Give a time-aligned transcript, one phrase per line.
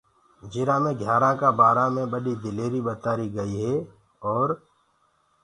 [0.51, 3.73] جرآ مي گھِيآرآ ڪآ بآرآ مي بڏيٚ دليريٚ ٻتآريٚ گئيٚ هي
[4.27, 4.47] اور